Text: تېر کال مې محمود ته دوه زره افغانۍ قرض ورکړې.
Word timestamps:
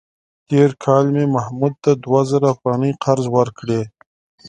تېر 0.47 0.69
کال 0.83 1.05
مې 1.15 1.25
محمود 1.35 1.73
ته 1.83 1.91
دوه 2.03 2.21
زره 2.31 2.47
افغانۍ 2.55 2.91
قرض 3.03 3.25
ورکړې. 3.37 3.81